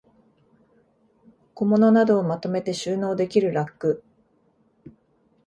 [1.53, 4.03] 小物などをまとめて収納できるラック